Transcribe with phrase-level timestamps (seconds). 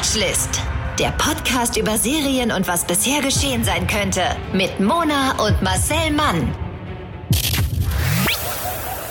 [0.00, 0.62] Watchlist.
[0.98, 4.22] Der Podcast über Serien und was bisher geschehen sein könnte.
[4.54, 6.54] Mit Mona und Marcel Mann.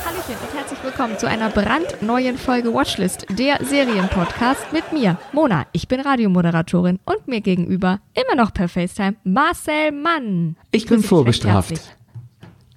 [0.03, 5.67] Hallöchen und herzlich willkommen zu einer brandneuen Folge Watchlist, der Serienpodcast mit mir, Mona.
[5.73, 10.55] Ich bin Radiomoderatorin und mir gegenüber immer noch per FaceTime Marcel Mann.
[10.71, 11.98] Ich bin vorbestraft.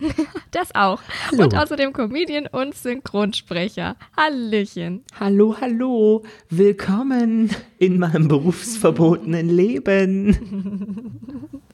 [0.50, 1.00] Das auch.
[1.30, 1.44] Hallo.
[1.44, 3.96] Und außerdem Comedian und Synchronsprecher.
[4.16, 5.04] Hallöchen.
[5.18, 11.60] Hallo, hallo, willkommen in meinem berufsverbotenen Leben.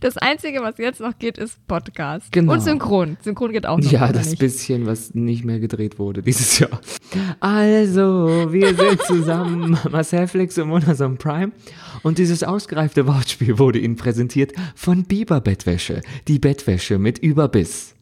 [0.00, 2.30] Das Einzige, was jetzt noch geht, ist Podcast.
[2.32, 2.52] Genau.
[2.52, 3.16] Und Synchron.
[3.22, 3.90] Synchron geht auch noch.
[3.90, 4.38] Ja, das nicht?
[4.38, 6.80] bisschen, was nicht mehr gedreht wurde dieses Jahr.
[7.40, 11.52] Also, wir sind zusammen, Marcel Flix und Monason Prime.
[12.02, 16.00] Und dieses ausgereifte Wortspiel wurde Ihnen präsentiert von Biber Bettwäsche.
[16.28, 17.94] Die Bettwäsche mit Überbiss.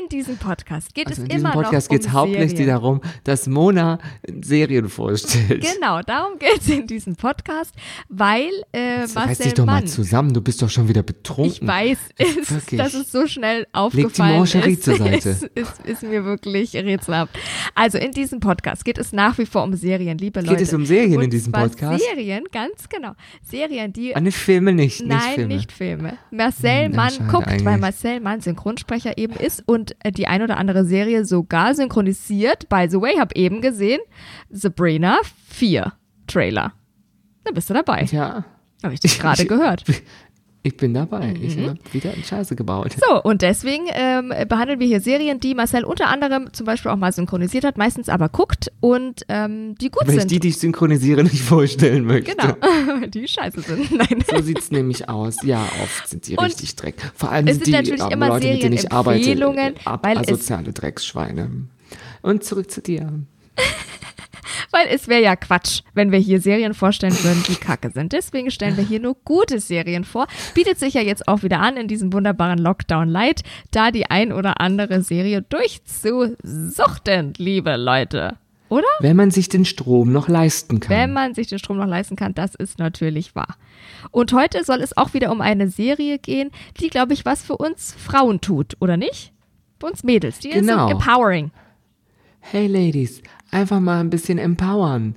[0.00, 3.02] In diesem Podcast geht Also es in diesem immer Podcast noch geht es hauptsächlich darum,
[3.24, 3.98] dass Mona
[4.40, 5.66] Serien vorstellt.
[5.74, 7.74] Genau, darum geht es in diesem Podcast,
[8.08, 11.02] weil äh, Jetzt Marcel reiß dich doch Mann, mal zusammen, du bist doch schon wieder
[11.02, 11.52] betrunken.
[11.52, 12.80] ich weiß, es, Wirklich.
[12.80, 15.28] dass es so schnell Leg die aufgefallen ist, zur Seite.
[15.28, 17.38] Ist, ist, ist mir wirklich rätselhaft.
[17.74, 20.62] Also in diesem Podcast geht es nach wie vor um Serien, liebe Geht Leute.
[20.62, 22.02] es um Serien Und in diesem Podcast?
[22.02, 23.12] Serien, ganz genau.
[23.42, 25.54] Serien, die An Filme nicht, nicht Nein, Filme.
[25.54, 26.16] nicht Filme.
[26.30, 27.80] Marcel Hm, Mann guckt, weil eigentlich.
[27.80, 32.68] Marcel Mann Synchronsprecher eben ist und äh, die ein oder andere Serie sogar synchronisiert.
[32.68, 34.00] By the way, hab eben gesehen,
[34.50, 35.92] Sabrina 4
[36.26, 36.72] Trailer.
[37.44, 38.04] Da bist du dabei.
[38.10, 38.44] Ja,
[38.82, 39.84] Habe ich dich gerade gehört.
[40.64, 41.34] Ich bin dabei.
[41.40, 41.70] Ich Mhm.
[41.70, 42.94] habe wieder eine Scheiße gebaut.
[43.08, 46.96] So, und deswegen ähm, behandeln wir hier Serien, die Marcel unter anderem zum Beispiel auch
[46.96, 50.30] mal synchronisiert hat, meistens aber guckt und ähm, die gut Weil ich sind.
[50.30, 52.36] die, die ich synchronisiere, nicht vorstellen möchte.
[52.36, 52.54] genau,
[53.08, 53.90] die scheiße sind.
[53.96, 54.24] Nein.
[54.30, 55.36] So sieht's nämlich aus.
[55.42, 57.10] Ja, oft sind die Und richtig Dreck.
[57.16, 60.00] Vor allem es sind die natürlich armen immer Leute, mit denen ich arbeite, Serienempfehlungen, ab,
[60.04, 61.50] weil es- asoziale Drecksschweine.
[62.22, 63.12] Und zurück zu dir.
[64.72, 68.12] Weil es wäre ja Quatsch, wenn wir hier Serien vorstellen würden, die kacke sind.
[68.12, 70.26] Deswegen stellen wir hier nur gute Serien vor.
[70.54, 74.32] Bietet sich ja jetzt auch wieder an in diesem wunderbaren Lockdown Light, da die ein
[74.32, 78.38] oder andere Serie durchzusuchten, liebe Leute.
[78.68, 78.86] Oder?
[79.00, 80.88] Wenn man sich den Strom noch leisten kann.
[80.96, 83.56] Wenn man sich den Strom noch leisten kann, das ist natürlich wahr.
[84.10, 87.58] Und heute soll es auch wieder um eine Serie gehen, die, glaube ich, was für
[87.58, 89.34] uns Frauen tut, oder nicht?
[89.78, 90.38] Für uns Mädels.
[90.38, 90.86] Die Genau.
[90.86, 91.50] ist empowering.
[92.44, 95.14] Hey Ladies, einfach mal ein bisschen empowern.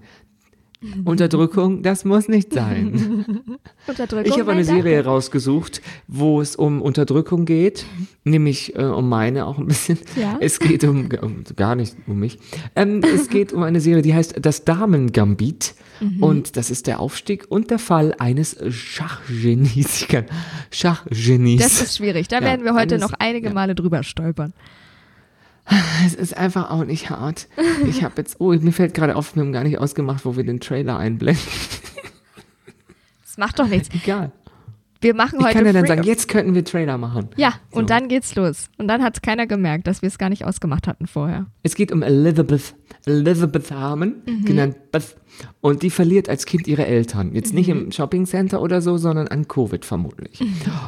[1.04, 3.26] Unterdrückung, das muss nicht sein.
[3.88, 4.32] Unterdrückung.
[4.32, 4.64] Ich habe eine.
[4.64, 7.86] Serie rausgesucht, wo es um Unterdrückung geht,
[8.24, 9.98] nämlich äh, um meine auch ein bisschen.
[10.16, 10.38] Ja?
[10.42, 12.38] Es geht um, um gar nicht um mich.
[12.76, 16.22] Ähm, es geht um eine Serie, die heißt Das Damengambit Mhm.
[16.22, 20.06] und das ist der Aufstieg und der Fall eines Schachgenies.
[20.70, 21.62] Schachgenies.
[21.62, 22.28] Das ist schwierig.
[22.28, 23.54] Da Ja, werden wir heute eines- noch einige ja.
[23.54, 24.52] Male drüber stolpern.
[26.06, 27.48] Es ist einfach auch nicht hart.
[27.88, 30.44] Ich habe jetzt, oh, mir fällt gerade auf, wir haben gar nicht ausgemacht, wo wir
[30.44, 31.42] den Trailer einblenden.
[33.24, 33.90] Das macht doch nichts.
[33.94, 34.32] Egal.
[35.06, 35.56] Wir machen Ich heute.
[35.58, 37.30] kann ja dann sagen, jetzt könnten wir Trailer machen.
[37.38, 37.94] ja, und So.
[37.96, 38.70] dann geht's los.
[38.80, 41.46] Und dann hat's keiner gemerkt, dass wir es gar nicht ausgemacht hatten vorher.
[41.62, 42.74] Es geht um Elizabeth,
[43.06, 44.46] Elizabeth Harmon, Mhm.
[44.46, 45.16] genannt Beth.
[45.62, 47.36] Und die verliert als Kind ihre Eltern.
[47.36, 47.82] Jetzt nicht Mhm.
[47.86, 50.40] im Shoppingcenter oder so, sondern an Covid vermutlich.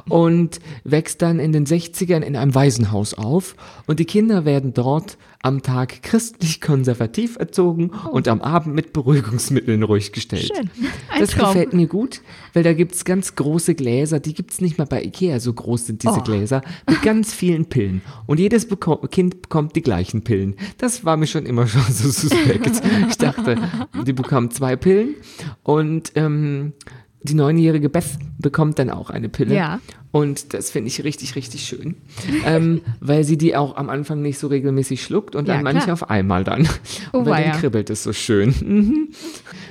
[0.09, 3.55] Und wächst dann in den 60ern in einem Waisenhaus auf.
[3.85, 10.11] Und die Kinder werden dort am Tag christlich-konservativ erzogen und am Abend mit Beruhigungsmitteln ruhig
[10.11, 10.51] gestellt.
[10.51, 10.55] Oh.
[10.55, 10.69] Schön.
[11.09, 11.53] Ein das Traum.
[11.53, 12.21] gefällt mir gut,
[12.53, 16.03] weil da gibt's ganz große Gläser, die gibt's nicht mal bei Ikea, so groß sind
[16.03, 16.23] diese Oh.
[16.23, 18.01] Gläser, mit ganz vielen Pillen.
[18.25, 20.55] Und jedes beko Kind bekommt die gleichen Pillen.
[20.77, 22.81] Das war mir schon immer schon so suspekt.
[23.09, 23.57] Ich dachte,
[24.05, 25.15] die bekommen zwei Pillen
[25.63, 26.73] und ähm,
[27.23, 29.55] die neunjährige Beth bekommt dann auch eine Pille.
[29.55, 29.79] Ja.
[30.11, 31.95] Und das finde ich richtig, richtig schön,
[32.45, 35.83] ähm, weil sie die auch am Anfang nicht so regelmäßig schluckt und dann Ja, manche
[35.83, 35.93] klar.
[35.93, 36.67] auf einmal dann.
[37.13, 38.53] Oh, Und dann kribbelt es so schön.
[38.61, 39.09] Mhm.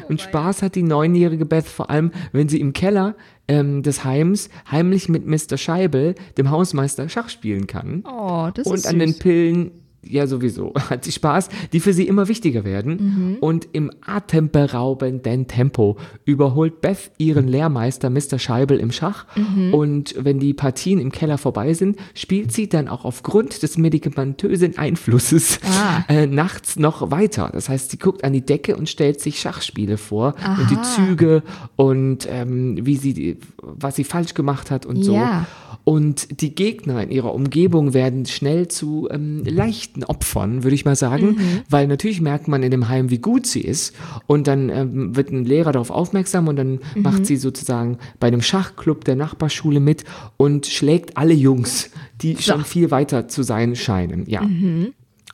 [0.08, 3.16] Und Spaß hat die neunjährige Beth vor allem, wenn sie im Keller
[3.48, 5.56] ähm, des Heims heimlich mit Mr.
[5.56, 8.04] Scheibel, dem Hausmeister, Schach spielen kann.
[8.06, 9.18] Oh, das und ist an den.
[9.18, 9.70] Pillen,
[10.08, 12.96] ja sowieso, hat sie Spaß, die für sie immer wichtiger werden.
[13.32, 13.36] Mhm.
[13.40, 18.38] Und im atemberaubenden Tempo überholt Beth ihren Lehrmeister Mr.
[18.38, 19.26] Scheibel im Schach.
[19.36, 19.74] Mhm.
[19.74, 24.78] Und wenn die Partien im Keller vorbei sind, spielt sie dann auch aufgrund des medikamentösen
[24.78, 26.04] Einflusses Ah.
[26.08, 27.50] äh, nachts noch weiter.
[27.52, 30.82] Das heißt, sie guckt an die Decke und stellt sich Schachspiele vor und die Aha.
[30.82, 31.42] Züge
[31.76, 35.14] und ähm, wie sie, die- was sie falsch gemacht hat und so.
[35.14, 35.46] Ja.
[35.84, 40.96] Und die Gegner in ihrer Umgebung werden schnell zu ähm, leichten Opfern, würde ich mal
[40.96, 41.62] sagen, Mhm.
[41.70, 43.94] weil natürlich merkt man in dem Heim, wie gut sie ist.
[44.26, 47.02] Und dann ähm, wird ein Lehrer darauf aufmerksam und dann Mhm.
[47.02, 50.04] macht sie sozusagen bei einem Schachclub der Nachbarschule mit
[50.36, 51.90] und schlägt alle Jungs,
[52.22, 54.26] die schon viel weiter zu sein scheinen.
[54.28, 54.42] Ja.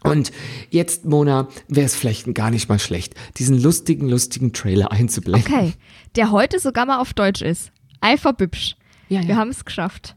[0.05, 0.33] Und
[0.71, 5.45] jetzt, Mona, wäre es vielleicht gar nicht mal schlecht, diesen lustigen, lustigen Trailer einzublenden.
[5.53, 5.73] Okay,
[6.17, 7.71] der heute sogar mal auf Deutsch ist.
[8.01, 8.75] Eifer Bübsch.
[9.09, 9.29] Ja, ja.
[9.29, 10.17] Wir haben es geschafft.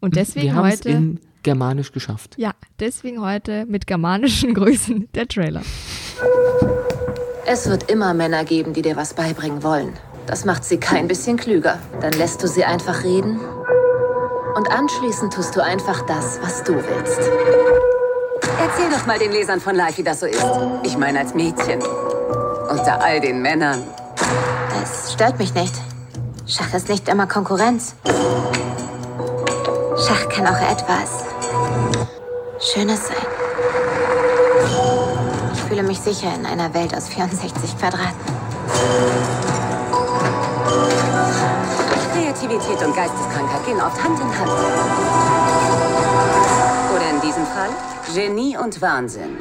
[0.00, 1.14] Und deswegen heute.
[1.46, 2.34] Germanisch geschafft.
[2.38, 2.50] Ja,
[2.80, 5.62] deswegen heute mit germanischen Grüßen der Trailer.
[7.46, 9.92] Es wird immer Männer geben, die dir was beibringen wollen.
[10.26, 11.78] Das macht sie kein bisschen klüger.
[12.00, 13.38] Dann lässt du sie einfach reden.
[14.56, 17.20] Und anschließend tust du einfach das, was du willst.
[18.58, 20.44] Erzähl doch mal den Lesern von Life, wie das so ist.
[20.82, 21.80] Ich meine als Mädchen.
[22.68, 23.84] Unter all den Männern.
[24.82, 25.74] Es stört mich nicht.
[26.44, 27.94] Schach ist nicht immer Konkurrenz.
[29.96, 31.25] Schach kann auch etwas
[32.66, 33.16] Schönes sein.
[35.54, 38.12] Ich fühle mich sicher in einer Welt aus 64 Quadraten.
[42.12, 44.50] Kreativität und Geisteskrankheit gehen oft Hand in Hand.
[46.92, 47.70] Oder in diesem Fall
[48.12, 49.38] Genie und Wahnsinn.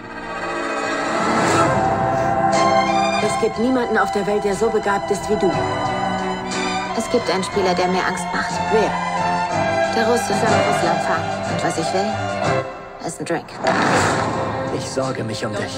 [3.25, 5.51] Es gibt niemanden auf der Welt, der so begabt ist wie du.
[6.95, 8.53] Es gibt einen Spieler, der mir Angst macht.
[8.71, 8.91] Wer?
[9.95, 11.53] Der Russe soll nach Russland fahren.
[11.53, 12.74] Und was ich will,
[13.05, 13.45] ist ein Drink.
[14.77, 15.71] Ich sorge mich um dich.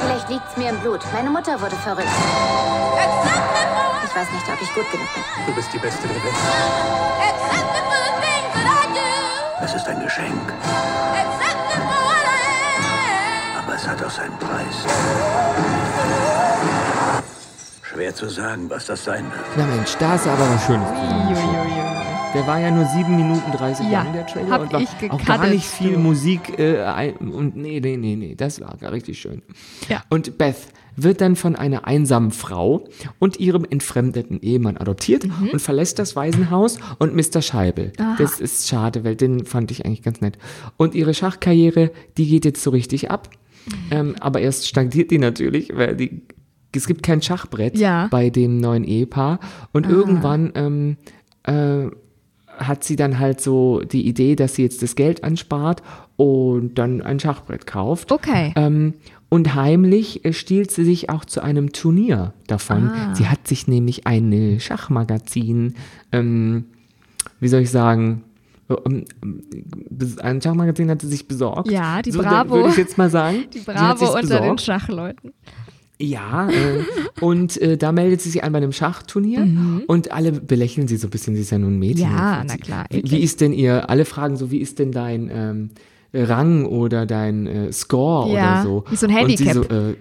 [0.00, 1.00] Vielleicht liegt's mir im Blut.
[1.12, 2.08] Meine Mutter wurde verrückt.
[4.04, 5.22] Ich weiß nicht, ob ich gut genug bin.
[5.46, 6.34] Du bist die Beste der Welt.
[9.62, 10.52] Es ist ein Geschenk.
[13.62, 14.86] Aber es hat auch seinen Preis.
[17.82, 19.44] Schwer zu sagen, was das sein wird.
[19.56, 22.17] Na Mensch, da ist aber was Schönes drin.
[22.34, 24.60] Der war ja nur 7 Minuten 30 Ja, lang, der Trailer.
[24.60, 25.98] und war ich auch gar nicht viel du.
[25.98, 26.58] Musik.
[26.58, 29.42] Äh, und nee, nee, nee, nee, das war gar richtig schön.
[29.88, 30.02] Ja.
[30.10, 30.56] Und Beth
[30.94, 32.86] wird dann von einer einsamen Frau
[33.18, 35.50] und ihrem entfremdeten Ehemann adoptiert Mhm.
[35.54, 37.40] und verlässt das Waisenhaus und Mr.
[37.40, 37.92] Scheibel.
[38.18, 40.38] Das ist schade, weil den fand ich eigentlich ganz nett.
[40.76, 43.30] Und ihre Schachkarriere, die geht jetzt so richtig ab.
[43.90, 46.22] Ähm, aber erst stagniert die natürlich, weil die,
[46.74, 48.08] es gibt kein Schachbrett Ja.
[48.10, 49.38] bei dem neuen Ehepaar.
[49.72, 50.96] Und irgendwann ähm,
[51.44, 51.86] äh,
[52.58, 55.82] hat sie dann halt so die Idee, dass sie jetzt das Geld anspart
[56.16, 58.12] und dann ein Schachbrett kauft.
[58.12, 58.52] Okay.
[58.56, 58.94] Ähm,
[59.30, 62.88] und heimlich äh, stiehlt sie sich auch zu einem Turnier davon.
[62.88, 63.14] Ah.
[63.14, 65.74] Sie hat sich nämlich ein äh, Schachmagazin,
[66.12, 66.64] ähm,
[67.40, 68.24] wie soll ich sagen,
[68.70, 69.04] ähm,
[69.90, 71.70] bes- ein Schachmagazin hat sie sich besorgt.
[71.70, 72.54] Ja, die so, Bravo.
[72.56, 73.44] Würde ich jetzt mal sagen.
[73.54, 74.58] Die Bravo sich's unter den.
[74.58, 75.32] Schachleuten.
[76.00, 76.84] Ja, äh,
[77.20, 79.46] und äh, da meldet sie sich an bei einem Schachturnier
[79.88, 82.08] und alle belächeln sie so ein bisschen, sie ist ja nun ein Mädchen.
[82.08, 82.16] Mhm.
[82.16, 85.28] Ja, na klar, Wie, wie ist denn ihr, alle fragen so, wie ist denn dein
[85.32, 85.70] ähm,
[86.14, 88.84] Rang oder dein äh, Score Ja, oder so?
[88.90, 89.70] wie so ein Und sie Handicap.
[89.72, 89.94] so,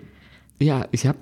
[0.60, 1.20] ja, ich habe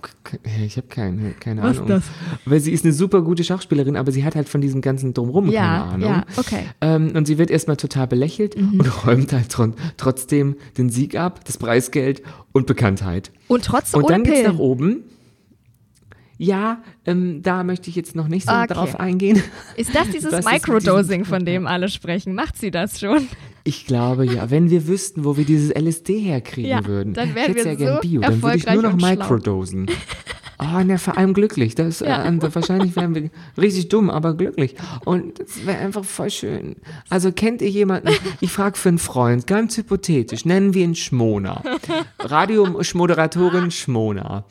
[0.66, 1.90] ich hab keine, keine Was Ahnung.
[1.90, 2.04] das?
[2.46, 5.50] Weil sie ist eine super gute Schachspielerin, aber sie hat halt von diesem ganzen Drumrum
[5.52, 6.10] Ja, keine Ahnung.
[6.10, 6.62] ja, okay.
[6.62, 6.70] Mhm.
[6.82, 11.44] Ähm, und sie wird erstmal total belächelt und räumt halt tron- trotzdem den Sieg ab,
[11.46, 12.22] das Preisgeld
[12.54, 13.32] und Bekanntheit.
[13.50, 15.04] Und trotzdem Und dann geht's nach oben.
[16.38, 18.74] Ja, ähm, da möchte ich jetzt noch nicht so Okay.
[18.74, 19.42] drauf eingehen.
[19.78, 22.36] Ist das dieses mit Microdosing, von dem alle sprechen?
[22.36, 23.28] Macht sie das schon?
[23.68, 27.14] Ich glaube ja, wenn wir wüssten, wo wir dieses LSD herkriegen Ja, würden.
[27.16, 28.96] dann wären ich hätte wir ja gern so Bio, dann würde ich nur noch.
[28.96, 29.88] Microdosen.
[30.60, 31.76] Oh, na, vor allem glücklich.
[31.76, 32.26] Das, Ja.
[32.26, 34.76] äh, wahrscheinlich wären wir richtig dumm, aber glücklich.
[35.04, 36.76] Und das wäre einfach voll schön.
[37.10, 38.10] Also kennt ihr jemanden?
[38.40, 41.62] Ich frage für einen Freund, ganz hypothetisch, nennen wir ihn Schmona.
[42.20, 44.46] Radiomoderatorin Schmona.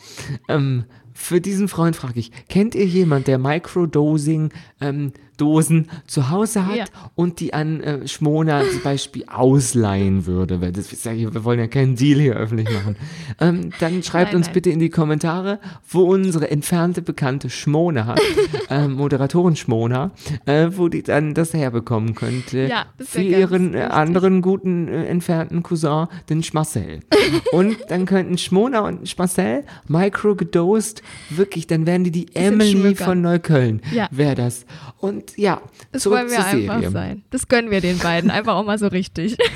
[0.48, 4.50] Ähm, für diesen Freund frage ich, kennt ihr jemand, der Microdosing
[4.80, 6.84] ähm, Dosen zu Hause hat Ja.
[7.14, 10.60] und die an äh, Schmona zum Beispiel ausleihen würde?
[10.60, 12.96] Weil das ja, wir wollen ja keinen Deal hier öffentlich machen.
[13.40, 14.52] Ähm, dann schreibt Nein, uns nein.
[14.54, 18.14] bitte in die Kommentare, wo unsere entfernte Bekannte Schmona,
[18.70, 20.12] äh, Moderatorin Schmona,
[20.46, 25.62] äh, wo die dann das herbekommen könnte Ja, für ihren äh, anderen guten äh, entfernten
[25.64, 27.00] Cousin, den Schmarcel.
[27.52, 33.20] und dann könnten Schmona und Schmarcel micro gedost, wirklich, dann wären die die Emily von
[33.20, 34.06] Neukölln, Ja.
[34.12, 34.64] wäre das.
[34.98, 35.60] Und ja,
[35.92, 36.90] Das wollen wir einfach Serie.
[36.90, 37.24] sein.
[37.30, 39.36] Das gönnen wir den beiden einfach auch mal so richtig.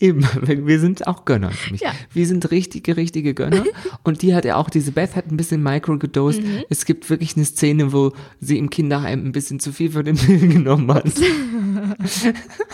[0.00, 0.26] Eben,
[0.66, 1.52] wir sind auch Gönner.
[1.78, 1.92] Ja.
[2.12, 3.64] Wir sind richtige, richtige Gönner.
[4.02, 6.42] Und die hat ja auch, diese Beth hat ein bisschen micro gedost.
[6.42, 6.64] Mhm.
[6.70, 10.16] Es gibt wirklich eine Szene, wo sie im Kinderheim ein bisschen zu viel für den
[10.16, 11.04] Pillen genommen hat.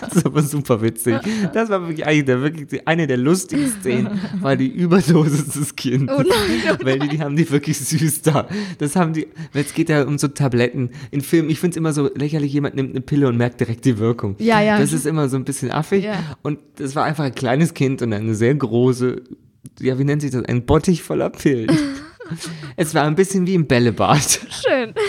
[0.01, 1.17] das war super witzig.
[1.53, 6.17] Das war wirklich eigentlich der, wirklich eine der lustigen Szenen, war die Überdosis des Kindes.
[6.17, 8.49] Oh nein, Weil die, die haben die wirklich süß da.
[8.79, 10.91] Das haben die, weil es geht ja um so Tabletten.
[11.11, 13.85] In Filmen, ich finde es immer so lächerlich, jemand nimmt eine Pille und merkt direkt
[13.85, 14.37] die Wirkung.
[14.39, 14.79] Ja, ja.
[14.79, 16.05] Das ist immer so ein bisschen affig.
[16.05, 16.37] Ja.
[16.43, 19.23] Und das war einfach ein kleines Kind und eine sehr große,
[19.81, 20.45] ja, wie nennt sich das?
[20.45, 21.77] Ein Bottich voller Pillen.
[22.77, 24.41] es war ein bisschen wie im Bällebad.
[24.51, 24.95] Schön.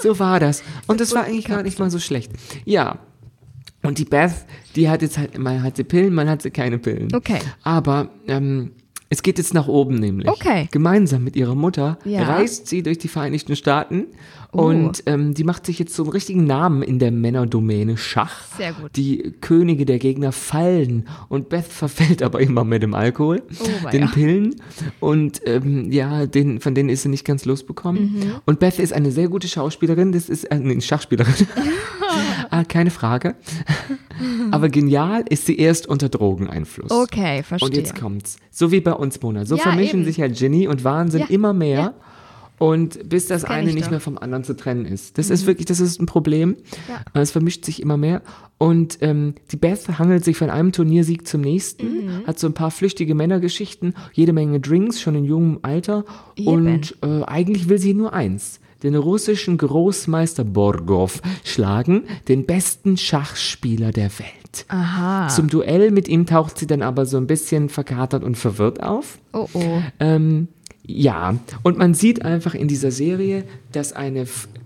[0.00, 0.62] So war das.
[0.86, 2.30] Und das war eigentlich gar nicht mal so schlecht.
[2.64, 3.00] Ja.
[3.82, 4.30] Und die Beth,
[4.76, 7.12] die hat jetzt halt, man hat sie Pillen, man hat sie keine Pillen.
[7.12, 7.40] Okay.
[7.64, 8.70] Aber ähm,
[9.10, 10.28] es geht jetzt nach oben nämlich.
[10.28, 10.68] Okay.
[10.70, 12.22] Gemeinsam mit ihrer Mutter Ja.
[12.24, 14.06] reist sie durch die Vereinigten Staaten
[14.50, 14.62] Oh.
[14.62, 18.44] und ähm, die macht sich jetzt so einen richtigen Namen in der Männerdomäne Schach.
[18.56, 18.96] Sehr gut.
[18.96, 24.10] Die Könige der Gegner fallen und Beth verfällt aber immer mit dem Alkohol, Oh, den
[24.10, 24.56] Pillen
[25.00, 28.14] und ähm, ja, den, von denen ist sie nicht ganz losbekommen.
[28.14, 28.32] Mhm.
[28.46, 31.34] Und Beth ist eine sehr gute Schauspielerin, das ist äh, nee, Schachspielerin.
[32.50, 33.34] ah, keine Frage.
[34.50, 36.90] Aber genial ist sie erst unter Drogeneinfluss.
[36.90, 37.68] Okay, verstehe.
[37.68, 38.36] Und jetzt kommt's.
[38.50, 39.44] So wie bei uns, Mona.
[39.44, 40.04] So Ja, vermischen eben.
[40.06, 41.78] sich halt Genie und Wahnsinn Ja, immer mehr.
[41.80, 41.94] ja.
[42.58, 43.84] Und bis das kenn eine ich nicht.
[43.86, 43.90] Mhm.
[43.92, 45.16] mehr vom anderen zu trennen ist.
[45.18, 46.56] Das ist wirklich, das ist ein Problem.
[46.88, 47.20] Ja.
[47.20, 48.22] Es vermischt sich immer mehr.
[48.58, 52.26] Und ähm, die Beth hangelt sich von einem Turniersieg zum nächsten, Mhm.
[52.26, 56.04] hat so ein paar flüchtige Männergeschichten, jede Menge Drinks, schon in jungem Alter.
[56.36, 56.48] Eben.
[56.48, 58.60] Und äh, eigentlich will sie nur eins.
[58.82, 64.66] Den russischen Großmeister Borgov schlagen, den besten Schachspieler der Welt.
[64.68, 65.28] Aha.
[65.28, 69.18] Zum Duell mit ihm taucht sie dann aber so ein bisschen verkatert und verwirrt auf.
[69.32, 69.82] oh, oh.
[70.00, 70.48] Ähm,
[70.90, 74.24] ja, und man sieht einfach in dieser Serie, dass eine,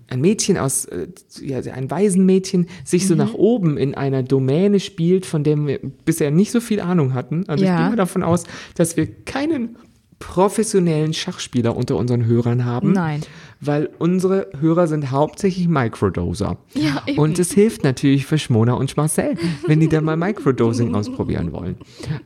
[0.08, 1.08] ein Mädchen aus, äh,
[1.40, 3.08] ja, ein Waisenmädchen sich Mhm.
[3.08, 7.12] so nach oben in einer Domäne spielt, von der wir bisher nicht so viel Ahnung
[7.12, 7.44] hatten.
[7.48, 7.72] Also Ja.
[7.74, 8.44] ich gehe mal davon aus,
[8.76, 9.76] dass wir keinen
[10.20, 12.92] professionellen Schachspieler unter unseren Hörern haben.
[12.92, 13.22] Nein.
[13.60, 16.58] Weil unsere Hörer sind hauptsächlich Microdoser.
[16.74, 17.18] Ja, eben.
[17.18, 19.34] Und es hilft natürlich für Schmona und Marcel,
[19.66, 21.74] wenn die dann mal Microdosing ausprobieren wollen.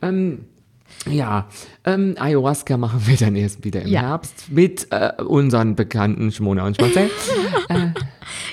[0.02, 0.40] Ähm,
[1.08, 1.46] ja,
[1.84, 4.00] ähm, Ayahuasca machen wir dann erst wieder im Ja.
[4.02, 7.10] Herbst mit äh, unseren bekannten Schmona und Marcel.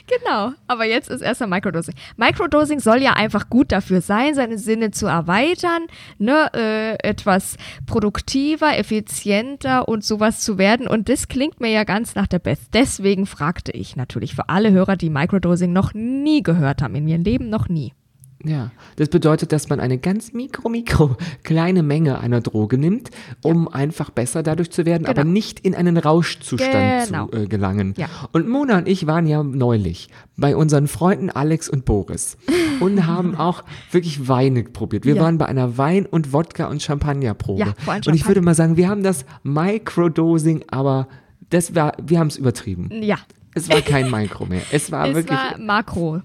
[0.08, 1.96] Genau, aber jetzt ist erstmal Microdosing.
[2.18, 5.88] Microdosing soll ja einfach gut dafür sein, seine Sinne zu erweitern,
[6.20, 7.58] ne, äh, etwas
[7.88, 10.88] produktiver, effizienter und sowas zu werden.
[10.88, 12.60] Und das klingt mir ja ganz nach der Beth.
[12.74, 17.24] Deswegen fragte ich natürlich für alle Hörer, die Microdosing noch nie gehört haben, in ihrem
[17.24, 17.94] Leben noch nie.
[18.46, 23.10] Ja, das bedeutet, dass man eine ganz mikro, mikro kleine Menge einer Droge nimmt,
[23.42, 25.32] um einfach besser dadurch zu werden, aber Genau.
[25.34, 27.28] nicht in einen Rauschzustand Genau.
[27.28, 27.94] zu äh, gelangen.
[27.98, 28.08] Ja.
[28.34, 32.38] Und Mona und ich waren ja neulich bei unseren Freunden Alex und Boris
[32.82, 35.06] und haben auch wirklich Weine probiert.
[35.06, 35.22] Wir Ja.
[35.22, 37.60] waren bei einer Wein- und Wodka- und Champagnerprobe.
[37.62, 38.28] Ja, vor allem und ich Champagner.
[38.28, 41.08] würde mal sagen, wir haben das Microdosing, aber
[41.50, 42.90] das war, wir haben es übertrieben.
[43.02, 43.18] Ja,
[43.56, 44.62] Es war kein Mikro mehr.
[44.72, 46.22] Es war es wirklich, war Makro,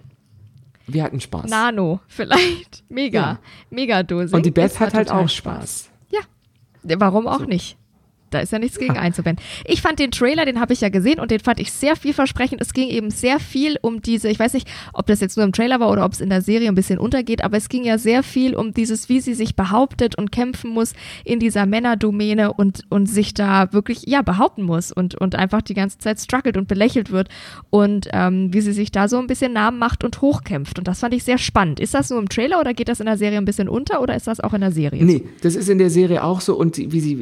[0.88, 1.50] wir hatten Spaß.
[1.50, 3.38] Nano vielleicht, Mega, Ja.
[3.70, 4.34] Megadosing.
[4.36, 5.90] und die Beth hat halt auch Spaß.
[6.10, 6.20] Ja,
[7.00, 7.77] warum auch nicht?
[8.30, 9.44] Da ist ja nichts gegen einzuwenden.
[9.64, 12.60] Ich fand den Trailer, den habe ich ja gesehen und den fand ich sehr vielversprechend.
[12.60, 15.52] Es ging eben sehr viel um diese, ich weiß nicht, ob das jetzt nur im
[15.52, 17.98] Trailer war oder ob es in der Serie ein bisschen untergeht, aber es ging ja
[17.98, 20.92] sehr viel um dieses, wie sie sich behauptet und kämpfen muss
[21.24, 25.74] in dieser Männerdomäne und, und sich da wirklich, ja, behaupten muss und, und einfach die
[25.74, 27.28] ganze Zeit struggelt und belächelt wird
[27.70, 30.78] und ähm, wie sie sich da so ein bisschen Namen macht und hochkämpft.
[30.78, 31.80] Und das fand ich sehr spannend.
[31.80, 34.14] Ist das nur im Trailer oder geht das in der Serie ein bisschen unter oder
[34.14, 35.04] ist das auch in der Serie?
[35.04, 37.14] Nee, das ist in der Serie auch so und wie sie,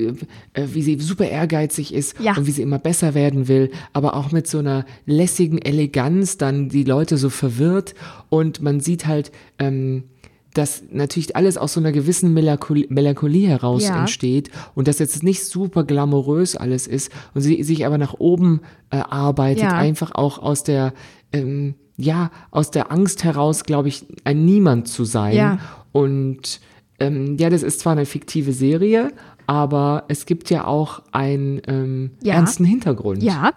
[0.54, 2.36] äh, wie sie super ehrgeizig ist Ja.
[2.36, 6.68] und wie sie immer besser werden will, aber auch mit so einer lässigen Eleganz dann
[6.68, 7.94] die Leute so verwirrt
[8.28, 10.04] und man sieht halt, ähm,
[10.54, 14.00] dass natürlich alles aus so einer gewissen Melancholie, Melancholie heraus Ja.
[14.00, 18.60] entsteht und dass jetzt nicht super glamourös alles ist und sie sich aber nach oben
[18.90, 19.72] äh, arbeitet, Ja.
[19.72, 20.94] einfach auch aus der,
[21.32, 25.34] ähm, ja, aus der Angst heraus, glaube ich, ein Niemand zu sein.
[25.36, 25.58] Ja.
[25.92, 26.60] Und
[27.00, 29.12] ähm, ja, das ist zwar eine fiktive Serie,
[29.46, 32.34] aber es gibt ja auch einen ähm, Ja.
[32.34, 33.22] ernsten Hintergrund.
[33.22, 33.52] Ja.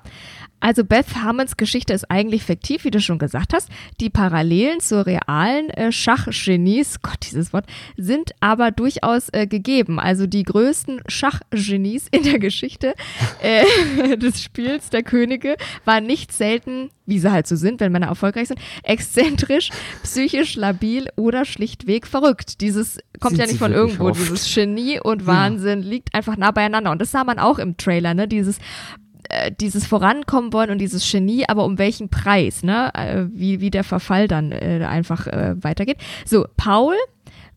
[0.60, 3.70] Also Beth Harmons Geschichte ist eigentlich fiktiv, wie du schon gesagt hast.
[4.00, 7.66] Die Parallelen zur realen äh, Schachgenies, Gott, dieses Wort,
[7.98, 10.00] sind aber durchaus äh, gegeben.
[10.00, 12.94] Also die größten Schachgenies in der Geschichte
[13.42, 18.08] äh, des Spiels der Könige waren nicht selten, wie sie halt so sind, wenn Männer
[18.08, 19.70] erfolgreich sind, exzentrisch,
[20.04, 22.62] psychisch labil oder schlichtweg verrückt.
[22.62, 24.20] Dieses kommt Sind ja nicht von irgendwo, oft.
[24.20, 26.92] dieses Genie und Wahnsinn liegt einfach nah beieinander.
[26.92, 28.28] Und das sah man auch im Trailer, ne?
[28.28, 28.60] Dieses
[29.30, 32.92] äh, dieses Vorankommen wollen und dieses Genie, aber um welchen Preis, ne?
[32.94, 35.98] Äh, wie, wie der Verfall dann äh, einfach äh, weitergeht.
[36.26, 36.96] So, Paul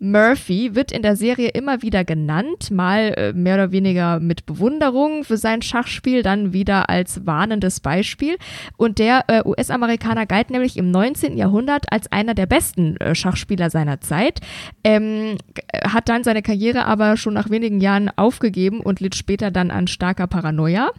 [0.02, 5.22] Murphy wird in der Serie immer wieder genannt, mal äh, mehr oder weniger mit Bewunderung
[5.22, 8.36] für sein Schachspiel, dann wieder als warnendes Beispiel.
[8.76, 11.36] Und der äh, US-Amerikaner galt nämlich im 19.
[11.36, 14.40] Jahrhundert als einer der besten äh, Schachspieler seiner Zeit,
[14.82, 15.38] ähm,
[15.84, 19.86] hat dann seine Karriere aber schon nach wenigen Jahren aufgegeben und litt später dann an
[19.86, 20.90] starker Paranoia.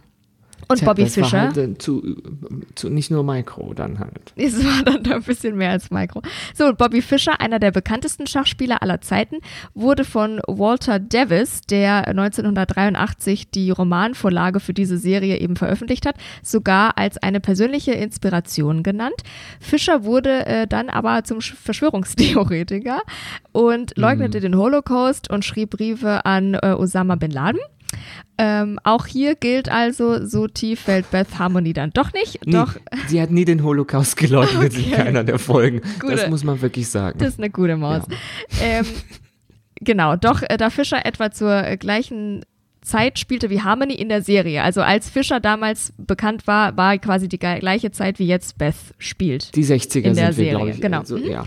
[0.68, 1.40] Und Tja, Bobby Fischer.
[1.40, 2.16] Halt, äh, zu,
[2.74, 4.32] zu, nicht nur Micro dann halt.
[4.36, 6.22] Es war dann da ein bisschen mehr als Micro.
[6.54, 9.36] So, Bobby Fischer, einer der bekanntesten Schachspieler aller Zeiten,
[9.74, 16.96] wurde von Walter Davis, der 1983 die Romanvorlage für diese Serie eben veröffentlicht hat, sogar
[16.98, 19.16] als eine persönliche Inspiration genannt.
[19.60, 23.02] Fischer wurde äh, dann aber zum Sch- Verschwörungstheoretiker
[23.52, 27.60] und leugnete den Holocaust und schrieb Briefe an äh, Osama bin Laden.
[28.36, 32.40] Ähm, auch hier gilt also, so tief fällt Beth Harmony dann doch nicht.
[32.46, 32.74] Doch,
[33.06, 34.90] sie hat nie den Holocaust geleugnet in Okay.
[34.90, 35.80] keiner der Folgen.
[36.00, 36.16] Gute.
[36.16, 37.18] Das muss man wirklich sagen.
[37.18, 38.02] Das ist eine gute Maus.
[38.60, 38.84] Ähm,
[39.76, 42.44] genau, doch, äh, da Fischer etwa zur äh, gleichen
[42.82, 44.62] Zeit spielte wie Harmony in der Serie.
[44.62, 49.54] Also als Fischer damals bekannt war, war quasi die gleiche Zeit, wie jetzt Beth spielt.
[49.56, 50.80] die 60er in der sind wir, glaube Serie, ich.
[50.82, 50.98] genau.
[51.00, 51.24] Also, Mhm.
[51.30, 51.46] ja.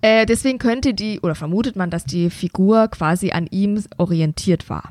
[0.00, 4.90] Äh, deswegen könnte die, oder vermutet man, dass die Figur quasi an ihm orientiert war.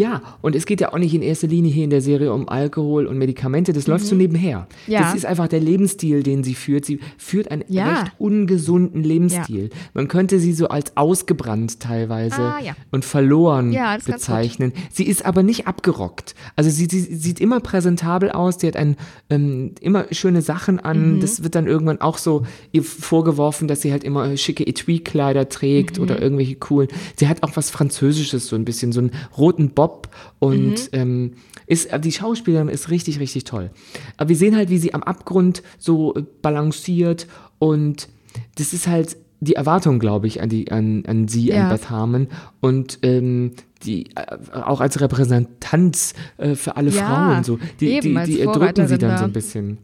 [0.00, 2.48] Ja, und es geht ja auch nicht in erster Linie hier in der Serie um
[2.48, 4.66] Alkohol und Medikamente, das läuft so nebenher.
[4.86, 4.92] Mhm.
[4.94, 5.00] Ja.
[5.00, 6.86] Das ist einfach der Lebensstil, den sie führt.
[6.86, 8.00] Sie führt einen Ja.
[8.00, 9.68] recht ungesunden Lebensstil.
[9.92, 12.72] Man könnte sie so als ausgebrannt teilweise Ah, ja.
[12.90, 14.72] und verloren Ja, bezeichnen.
[14.90, 16.34] Sie ist aber nicht abgerockt.
[16.56, 18.96] Also sie, sie sieht immer präsentabel aus, die hat ein,
[19.28, 21.16] ähm, immer schöne Sachen an.
[21.16, 21.20] Mhm.
[21.20, 25.98] Das wird dann irgendwann auch so ihr vorgeworfen, dass sie halt immer schicke Etui-Kleider trägt
[25.98, 26.02] Mhm.
[26.04, 26.88] oder irgendwelche coolen.
[27.16, 29.89] Sie hat auch was Französisches, so ein bisschen, so einen roten Bob
[30.38, 30.76] und Mhm.
[30.92, 31.32] ähm,
[31.66, 33.70] ist, äh, die Schauspielerin ist richtig, richtig toll.
[34.16, 37.26] Aber wir sehen halt, wie sie am Abgrund so äh, balanciert
[37.58, 38.08] und
[38.56, 41.64] das ist halt die Erwartung, glaube ich, an, die, an, an sie, Ja.
[41.64, 42.28] an Beth Harmon
[42.60, 43.52] und ähm,
[43.84, 47.58] die äh, auch als Repräsentanz äh, für alle Ja, Frauen so.
[47.80, 49.18] Die, eben, die, die erdrücken sie dann da.
[49.18, 49.78] so ein bisschen.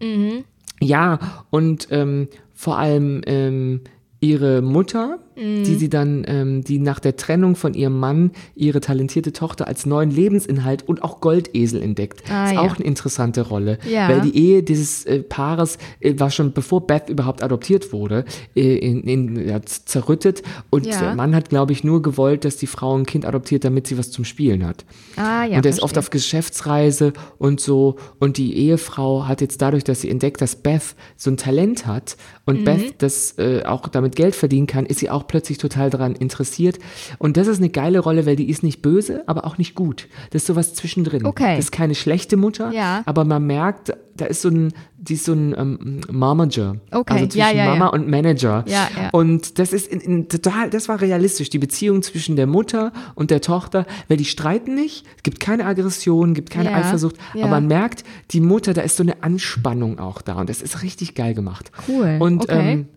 [0.81, 1.19] Ja,
[1.51, 3.81] und ähm, vor allem ähm,
[4.21, 5.65] ihre Mutter, Mhm.
[5.65, 9.85] die sie dann, ähm, die nach der Trennung von ihrem Mann ihre talentierte Tochter als
[9.87, 12.23] neuen Lebensinhalt und auch Goldesel entdeckt.
[12.31, 12.61] Ah, ist ja.
[12.63, 14.09] auch eine interessante Rolle, Ja.
[14.09, 18.25] weil die Ehe dieses äh, Paares äh, war schon bevor Beth überhaupt adoptiert wurde,
[18.55, 22.67] äh, in, in, ja, zerrüttet und der Mann hat, glaube ich, nur gewollt, dass die
[22.67, 24.85] Frau ein Kind adoptiert, damit sie was zum Spielen hat.
[25.17, 25.59] Ah, ja.
[25.59, 27.97] und er ist oft auf Geschäftsreise und so.
[28.19, 32.17] Und die Ehefrau hat jetzt dadurch, dass sie entdeckt, dass Beth so ein Talent hat
[32.17, 32.43] Mhm.
[32.47, 36.15] und Beth das äh, auch damit Geld verdienen kann, ist sie auch plötzlich total daran
[36.15, 36.79] interessiert.
[37.19, 40.09] Und das ist eine geile Rolle, weil die ist nicht böse, aber auch nicht gut.
[40.31, 41.25] Das ist sowas zwischendrin.
[41.27, 41.57] Okay.
[41.57, 43.03] Das ist keine schlechte Mutter, Ja.
[43.07, 46.77] aber man merkt, da ist so ein, die ist so ein ähm, Manager.
[46.91, 47.13] Okay.
[47.13, 47.71] Also Ja, zwischen ja, ja.
[47.71, 48.65] Mama und Manager.
[48.67, 49.11] Ja, ja.
[49.13, 53.31] Und das ist in, in, total, das war realistisch, die Beziehung zwischen der Mutter und
[53.31, 57.43] der Tochter, weil die streiten nicht, es gibt keine Aggression, gibt keine Ja, Eifersucht, ja.
[57.43, 60.83] aber man merkt, die Mutter, da ist so eine Anspannung auch da und das ist
[60.83, 61.71] richtig geil gemacht.
[61.89, 62.73] Cool, Und okay.
[62.73, 62.89] ähm,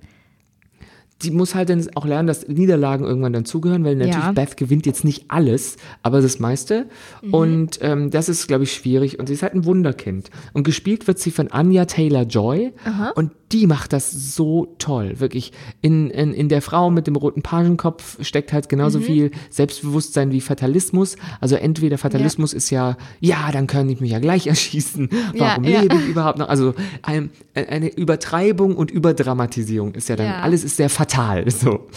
[1.21, 4.31] die muss halt dann auch lernen, dass Niederlagen irgendwann dazugehören, weil natürlich Ja.
[4.31, 6.85] Beth gewinnt jetzt nicht alles, aber das meiste.
[7.21, 7.33] Mhm.
[7.33, 9.19] Und ähm, das ist, glaube ich, schwierig.
[9.19, 10.29] Und sie ist halt ein Wunderkind.
[10.53, 12.71] Und gespielt wird sie von Anya Taylor-Joy.
[13.15, 15.15] Und die macht das so toll.
[15.19, 15.51] Wirklich.
[15.81, 18.69] In, in, in der Frau mit dem roten Pagenkopf steckt halt Mhm.
[18.69, 21.17] genauso viel Selbstbewusstsein wie Fatalismus.
[21.41, 25.09] Also entweder Fatalismus ist ja, ja, dann kann ich mich ja gleich erschießen.
[25.37, 25.81] Warum ja.
[25.81, 26.47] lebe ich überhaupt noch?
[26.47, 30.41] Also ein, eine Übertreibung und Überdramatisierung ist ja dann, Ja.
[30.41, 31.08] alles ist sehr fatal.
[31.49, 31.87] So.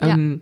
[0.00, 0.08] Ja.
[0.14, 0.40] Ähm,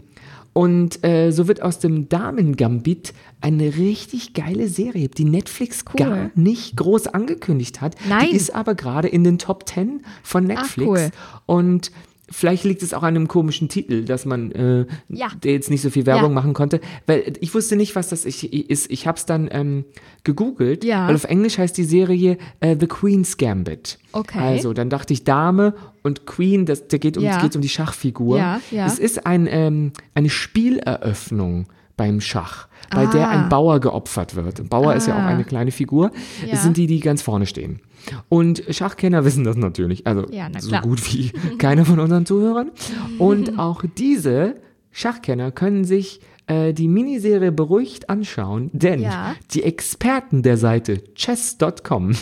[0.53, 6.05] und äh, so wird aus dem Damen-Gambit eine richtig geile Serie, die Netflix Cool.
[6.05, 7.95] gar nicht groß angekündigt hat.
[8.09, 8.29] Nein.
[8.31, 10.89] Die ist aber gerade in den Top 10 von Netflix.
[10.89, 11.11] cool.
[11.47, 11.93] Und
[12.31, 15.29] vielleicht liegt es auch an einem komischen Titel, dass man, äh, Ja.
[15.43, 16.35] der jetzt nicht so viel Werbung Ja.
[16.35, 16.81] machen konnte.
[17.07, 18.91] Weil ich wusste nicht, was das ich- ist.
[18.91, 19.85] Ich habe es dann ähm,
[20.25, 21.09] gegoogelt, Ja.
[21.09, 23.99] weil auf Englisch heißt die Serie äh, The Queen's Gambit.
[24.13, 24.39] Okay.
[24.39, 27.41] Also dann dachte ich Dame und Queen, das, da geht um, Ja.
[27.41, 28.39] geht um die Schachfigur.
[28.39, 28.87] Ja, ja.
[28.87, 31.67] Es ist ein, ähm, eine Spieleröffnung
[31.99, 33.33] beim Schach, bei der Ah.
[33.33, 34.59] ein Bauer geopfert wird.
[34.61, 35.27] Ein Bauer ist ja auch Ah.
[35.29, 36.11] eine kleine Figur.
[36.47, 36.57] Ja.
[36.57, 37.81] Sind die, die ganz vorne stehen.
[38.31, 40.07] Und Schachkenner wissen das natürlich.
[40.07, 40.81] Also Ja, na so klar.
[40.81, 42.71] gut wie keiner von unseren Zuhörern.
[43.19, 44.55] Und auch diese
[44.93, 49.35] Schachkenner können sich äh, die Miniserie beruhigt anschauen, denn Ja.
[49.53, 52.15] die Experten der Seite chess.com Mhm.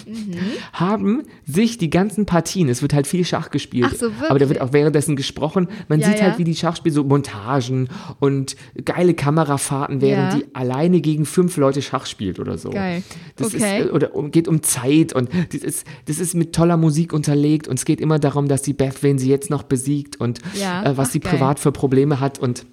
[0.72, 4.60] haben sich die ganzen Partien, es wird halt viel Schach gespielt, so, aber da wird
[4.60, 5.68] auch währenddessen gesprochen.
[5.88, 7.88] Man Ja, sieht halt, wie die Schachspiele so Montagen
[8.20, 12.70] und geile Kamerafahrten, während die alleine gegen fünf Leute Schach spielt oder so.
[12.70, 13.02] Geil.
[13.36, 13.56] Das Okay.
[13.82, 17.12] ist, äh, oder um, geht um Zeit und das ist, das ist mit toller Musik
[17.12, 20.40] unterlegt und es geht immer darum, dass die Beth, wen sie jetzt noch besiegt und
[20.40, 21.32] äh, was ach, sie geil.
[21.32, 22.66] privat für Probleme hat und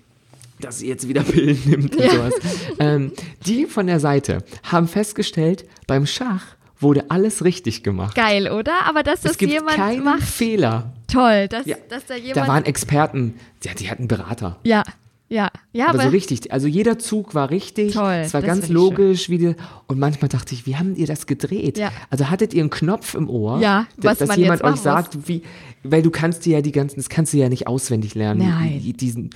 [0.64, 2.34] dass sie jetzt wieder Pillen nimmt und sowas.
[2.80, 3.12] Ähm,
[3.46, 8.16] die von der Seite haben festgestellt, beim Schach wurde alles richtig gemacht.
[8.16, 8.86] Geil, oder?
[8.86, 10.94] Aber dass es das gibt jemand keinen macht, Fehler.
[11.08, 11.48] toll.
[11.48, 12.38] Dass, Ja, dass da jemand.
[12.38, 14.60] Da waren Experten, ja, die hatten Berater.
[14.64, 14.84] ja,
[15.30, 17.94] Ja, ja, aber, aber, so richtig, also jeder Zug war richtig.
[17.94, 19.56] Toll, es war ganz logisch, wie die,
[19.88, 21.78] und manchmal dachte ich, wie haben ihr das gedreht?
[21.78, 21.92] Ja.
[22.10, 25.42] Also hattet ihr einen Knopf im Ohr, Ja, dass man jemand euch sagt, wie,
[25.84, 28.48] weil du kannst dir ja die ganzen, das kannst du ja nicht auswendig lernen.
[28.48, 28.82] Nein.
[28.84, 29.32] Die, diesen,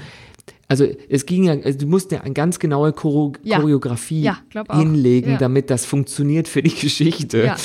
[0.67, 3.60] also es ging ja, also du musst ja eine ganz genaue Choro Ja.
[3.60, 4.39] Choreografie Ja,
[4.73, 7.56] hinlegen, damit das funktioniert für die Geschichte.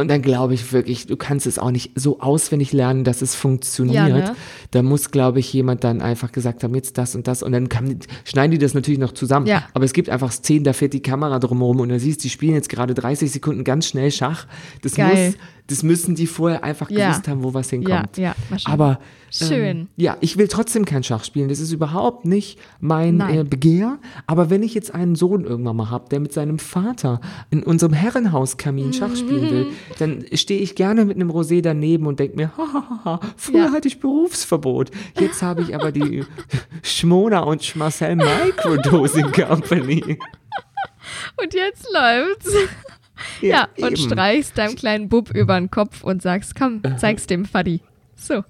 [0.00, 3.34] Und dann glaube ich wirklich, du kannst es auch nicht so auswendig lernen, dass es
[3.34, 3.96] funktioniert.
[3.96, 4.36] Ja, ne?
[4.70, 7.42] Da muss, glaube ich, jemand dann einfach gesagt haben, jetzt das und das.
[7.42, 9.46] Und dann kann, schneiden die das natürlich noch zusammen.
[9.46, 9.64] Ja.
[9.74, 12.54] Aber es gibt einfach Szenen, da fährt die Kamera drumherum und da siehst, die spielen
[12.54, 14.46] jetzt gerade 30 Sekunden ganz schnell Schach.
[14.82, 15.26] Das Geil.
[15.30, 17.08] muss, das müssen die vorher einfach Ja.
[17.08, 18.16] gewusst haben, wo was hinkommt.
[18.16, 18.56] Ja, ja.
[18.66, 19.76] Aber Schön.
[19.80, 21.48] Ähm, ja, ich will trotzdem kein Schach spielen.
[21.48, 23.98] Das ist überhaupt nicht mein äh, Begehr.
[24.26, 27.92] Aber wenn ich jetzt einen Sohn irgendwann mal habe, der mit seinem Vater in unserem
[27.92, 29.66] Herrenhauskamin Schach spielen will,
[29.98, 33.72] dann stehe ich gerne mit einem Rosé daneben und denke mir, hahaha, früher Ja.
[33.72, 34.90] hatte ich Berufsverbot.
[35.18, 36.24] Jetzt habe ich aber die
[36.82, 40.18] Schmona und Schmarcel Microdosing Company.
[41.42, 42.52] und jetzt läuft's.
[43.40, 43.96] Ja, und eben.
[43.96, 47.80] streichst deinem kleinen Bub über den Kopf und sagst, komm, zeig's dem Faddy.
[48.14, 48.44] So.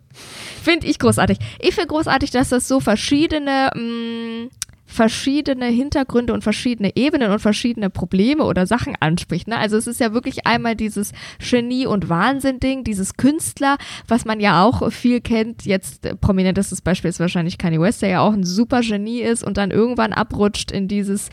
[0.62, 1.38] Finde ich großartig.
[1.60, 4.48] Ich finde großartig, dass das so verschiedene, mh,
[4.88, 9.46] verschiedene Hintergründe und verschiedene Ebenen und verschiedene Probleme oder Sachen anspricht.
[9.46, 9.58] Ne?
[9.58, 13.76] Also es ist ja wirklich einmal dieses Genie- und Wahnsinn-Ding, dieses Künstler,
[14.08, 15.66] was man ja auch viel kennt.
[15.66, 19.44] Jetzt äh, prominentestes Beispiel ist wahrscheinlich Kanye West, der ja auch ein super Genie ist
[19.44, 21.28] und dann irgendwann abrutscht in dieses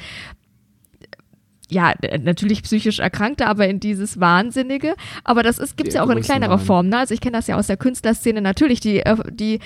[1.68, 4.96] ja, natürlich psychisch Erkrankte, aber in dieses Wahnsinnige.
[5.24, 6.60] Aber das gibt's Der ja auch in kleinerer.
[6.60, 6.90] Form.
[6.90, 7.00] Ne?
[7.00, 8.42] Also ich kenne das ja aus der Künstlerszene.
[8.42, 9.60] Natürlich, die, äh, die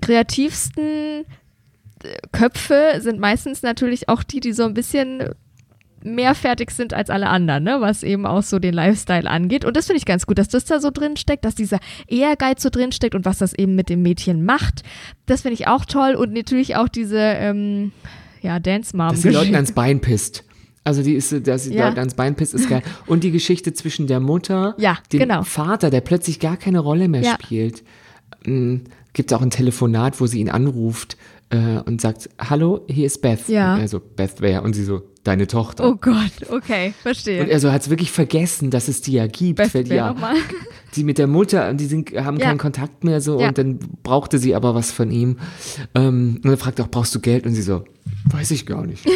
[0.00, 1.26] kreativsten
[2.32, 5.24] Köpfe sind meistens natürlich auch die, die so ein bisschen
[6.02, 7.76] mehr fertig sind als alle anderen, ne?
[7.80, 9.66] was eben auch so den Lifestyle angeht.
[9.66, 12.62] Und das finde ich ganz gut, dass das da so drin steckt, dass dieser Ehrgeiz
[12.62, 14.82] so drin steckt und was das eben mit dem Mädchen macht.
[15.26, 16.14] Das finde ich auch toll.
[16.14, 17.92] Und natürlich auch diese, ähm,
[18.40, 19.08] ja, Dance Mom.
[19.10, 20.44] Dass die Leute ans Bein pisst.
[20.84, 21.88] Also die ist, dass die Ja.
[21.88, 22.82] Leute ans Bein pisst, ist geil.
[23.06, 25.42] Und die Geschichte zwischen der Mutter, Ja, dem genau.
[25.42, 27.36] Vater, der plötzlich gar keine Rolle mehr Ja.
[27.38, 27.82] spielt.
[29.12, 31.18] Gibt es auch ein Telefonat, wo sie ihn anruft
[31.50, 33.48] äh, und sagt, hallo, hier ist Beth.
[33.48, 33.74] Ja.
[33.74, 34.62] Und er so, Beth wer?
[34.62, 35.86] Und sie so, deine Tochter.
[35.88, 37.42] Oh Gott, okay, verstehe.
[37.42, 39.56] Und er so hat es wirklich vergessen, dass es die ja gibt.
[39.58, 40.14] Beth weil die ja,
[40.96, 42.46] die mit der Mutter, die sind, haben Ja.
[42.46, 43.48] keinen Kontakt mehr so Ja.
[43.48, 45.36] und dann brauchte sie aber was von ihm.
[45.94, 47.44] Ähm, und er fragt auch, brauchst du Geld?
[47.46, 47.84] Und sie so,
[48.30, 49.06] weiß ich gar nicht.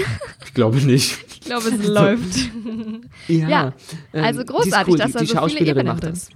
[0.44, 1.18] Ich glaube nicht.
[1.44, 2.38] Ich glaube, es läuft.
[3.29, 3.75] Ja, Ja,
[4.14, 4.99] ähm, also großartig, cool.
[4.99, 6.31] dass die, da die so viele Schauspielerin macht das.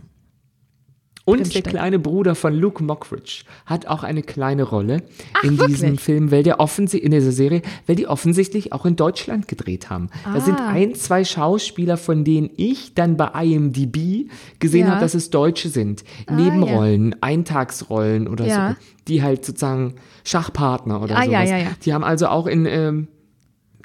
[1.29, 5.03] Und der kleine Bruder von Luke Mockridge hat auch eine kleine Rolle
[5.43, 5.67] in wirklich?
[5.79, 9.91] diesem Film, weil der offensichtlich in dieser Serie, weil die offensichtlich auch in Deutschland gedreht
[9.91, 10.09] haben.
[10.25, 10.69] Da sind Ah.
[10.69, 14.93] ein, zwei Schauspieler, von denen ich dann bei IMDb gesehen Ja.
[14.93, 16.05] habe, dass es Deutsche sind.
[16.27, 18.71] Ah, Nebenrollen, Eintagsrollen oder Ja.
[18.71, 18.77] so,
[19.09, 21.51] die halt sozusagen Schachpartner oder Ah, ja, sowas.
[21.51, 21.67] ja, ja.
[21.85, 23.09] Die haben also auch in ähm,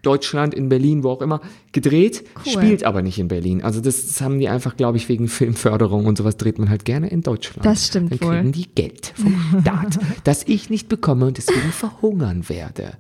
[0.03, 2.51] Deutschland, in Berlin, wo auch immer, gedreht, Cool.
[2.53, 3.63] spielt aber nicht in Berlin.
[3.63, 6.85] Also das, das haben die einfach, glaube ich, wegen Filmförderung und sowas dreht man halt
[6.85, 7.65] gerne in Deutschland.
[7.65, 8.35] Das stimmt Dann wohl.
[8.37, 12.93] kriegen die Geld vom Staat, das ich nicht bekomme und deswegen verhungern werde.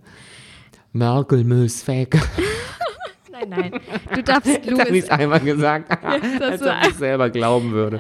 [0.93, 2.19] Merkel muss weg.
[3.31, 3.81] Nein, nein.
[4.13, 5.03] Du darfst Jetzt habe ich Louis.
[5.05, 5.89] es einmal gesagt,
[6.39, 7.99] das als ob ich selber glauben würde.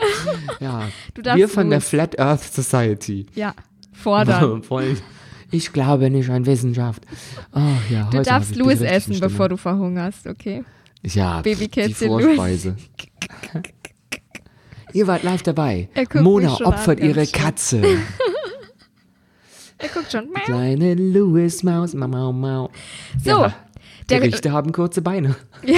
[0.59, 0.83] Ja,
[1.15, 3.53] Du darfst wir von der Louis- Flat Earth Society Ja,
[3.93, 4.61] fordern.
[4.69, 4.97] wollen.
[5.53, 7.05] Ich glaube nicht an Wissenschaft.
[7.53, 9.29] Oh, ja, Du darfst die Louis essen, Stimme.
[9.29, 10.63] bevor du verhungerst, okay?
[11.03, 12.25] Ja, die Babykätzchen Louis.
[12.35, 12.75] Vorspeise.
[14.93, 15.89] Ihr wart live dabei.
[16.15, 17.25] Mona opfert ihre.
[17.27, 17.81] Katze.
[19.77, 20.29] Er guckt schon.
[20.31, 20.43] Miau.
[20.45, 22.69] Kleine Louis Maus, mau, mau, mau.
[23.23, 23.53] So, Ja,
[24.09, 25.35] der- Gerichte haben kurze Beine.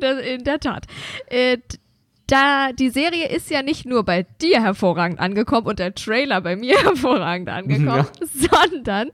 [0.00, 0.86] Das, in der Tat.
[2.30, 6.54] Da die Serie ist ja nicht nur bei dir hervorragend angekommen und der Trailer bei
[6.54, 8.06] mir hervorragend angekommen,
[8.72, 9.10] sondern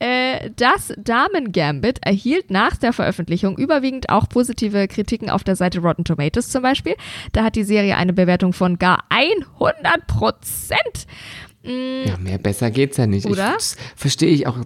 [0.00, 5.78] äh, das Damen Gambit erhielt nach der Veröffentlichung überwiegend auch positive Kritiken auf der Seite
[5.78, 6.96] Rotten Tomatoes zum Beispiel.
[7.30, 11.06] Da hat die Serie eine Bewertung von gar 100 Prozent.
[11.62, 13.26] Ja, mehr besser geht's ja nicht.
[13.26, 13.56] Oder?
[13.94, 14.58] Verstehe ich auch.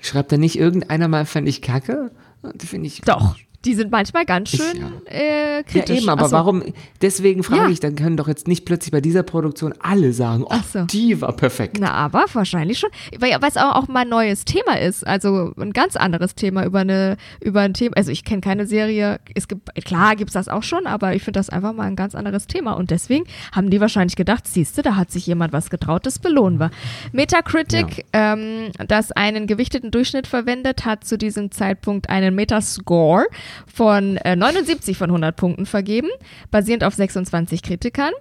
[0.00, 2.10] Schreibt da nicht irgendeiner mal, fand ich kacke?
[2.58, 3.00] Finde ich.
[3.02, 4.90] Doch, die sind manchmal ganz Ich- schön ja.
[5.10, 5.98] äh, Ja, kritisch.
[6.00, 6.32] eben, aber so.
[6.36, 6.62] warum?
[7.02, 7.68] Deswegen frage Ja.
[7.68, 10.84] ich, dann können doch jetzt nicht plötzlich bei dieser Produktion alle sagen, oh, so.
[10.84, 11.76] die war perfekt.
[11.80, 12.90] Na, aber wahrscheinlich schon.
[13.18, 15.06] Weil es auch, auch mal ein neues Thema ist.
[15.06, 17.96] Also ein ganz anderes Thema über eine, über ein Thema.
[17.96, 19.18] Also ich kenne keine Serie.
[19.34, 22.14] Es gibt, klar gibt's das auch schon, aber ich finde das einfach mal ein ganz
[22.14, 22.72] anderes Thema.
[22.72, 26.60] Und deswegen haben die wahrscheinlich gedacht, siehste, da hat sich jemand was getraut, das belohnen
[26.60, 26.70] wir.
[27.12, 33.24] Metacritic, ähm, das einen gewichteten Durchschnitt verwendet, hat zu diesem Zeitpunkt einen Metascore
[33.72, 36.08] von äh, 79 von 100 Punkten vergeben,
[36.50, 38.12] basierend auf 26 Kritikern.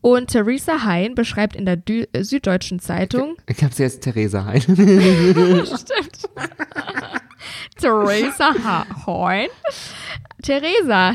[0.00, 4.60] Und Theresa Hein beschreibt in der Dü äh, Süddeutschen Zeitung, Ich hab's jetzt Theresa Hein.
[4.66, 6.28] Stimmt.
[7.78, 9.48] Theresa Ha- Hein.
[10.42, 11.14] Theresa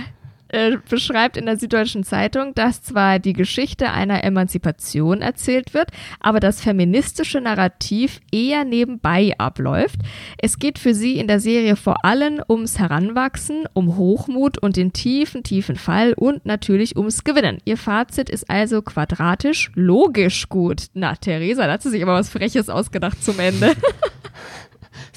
[0.50, 6.40] äh, beschreibt in der Süddeutschen Zeitung, dass zwar die Geschichte einer Emanzipation erzählt wird, aber
[6.40, 10.00] das feministische Narrativ eher nebenbei abläuft.
[10.38, 14.94] Es geht für sie in der Serie vor allem ums Heranwachsen, um Hochmut und den
[14.94, 17.60] tiefen, tiefen Fall und natürlich ums Gewinnen.
[17.66, 20.88] Ihr Fazit ist also quadratisch logisch gut.
[20.94, 23.76] Na, Theresa, da hat sie sich aber was Freches ausgedacht zum Ende.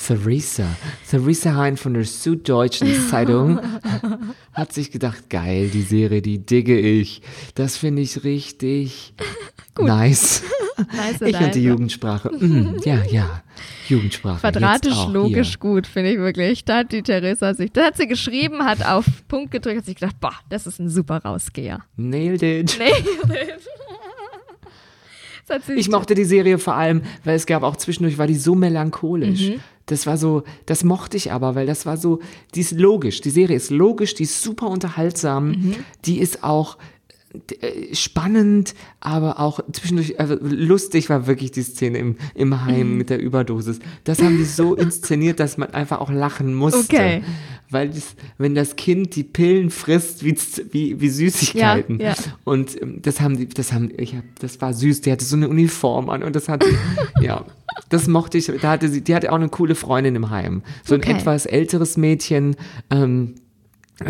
[0.06, 0.66] Theresa.
[1.08, 3.60] Theresa Hein von der Süddeutschen Zeitung
[4.52, 7.22] hat sich gedacht, geil, die Serie, die digge ich.
[7.54, 9.14] Das finde ich richtig
[9.78, 10.42] nice.
[10.96, 11.64] Nice Ich und die.
[11.64, 12.30] Jugendsprache.
[12.30, 13.42] Mm, ja, ja.
[13.88, 14.40] Jugendsprache.
[14.40, 15.58] Quadratisch logisch hier.
[15.58, 16.64] gut, finde ich wirklich.
[16.64, 19.96] Da hat die Theresa sich, da hat sie geschrieben, hat auf Punkt gedrückt, hat sich
[19.96, 21.84] gedacht, boah, das ist ein super Rausgeher.
[21.96, 22.78] Nailed it.
[25.48, 28.34] Hat sie Ich mochte die Serie vor allem, weil es gab auch zwischendurch, war die
[28.34, 29.50] so melancholisch.
[29.50, 29.60] Mhm.
[29.86, 32.20] Das war so, das mochte ich aber, weil das war so,
[32.54, 33.20] die ist logisch.
[33.20, 35.74] Die Serie ist logisch, die ist super unterhaltsam, Mhm.
[36.04, 36.78] die ist auch
[37.60, 42.64] äh, spannend, aber auch zwischendurch, also lustig war wirklich die Szene im, im Mhm.
[42.66, 43.78] Heim mit der Überdosis.
[44.04, 46.78] Das haben die so inszeniert, dass man einfach auch lachen musste.
[46.94, 47.22] Okay.
[47.70, 50.36] Weil das, wenn das Kind die Pillen frisst wie,
[50.72, 51.98] wie, wie Süßigkeiten.
[52.00, 52.14] Ja, ja.
[52.44, 55.00] Und ähm, das haben die, das haben, ich hab, das war süß.
[55.00, 56.66] Die hatte so eine Uniform an und das hatte,
[57.22, 57.46] ja,
[57.88, 58.46] das mochte ich.
[58.60, 60.62] Da hatte sie, die hatte auch eine coole Freundin im Heim.
[60.84, 61.12] So ein Okay.
[61.12, 62.56] etwas älteres Mädchen.
[62.90, 63.34] Ähm,